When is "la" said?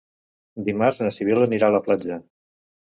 1.79-1.85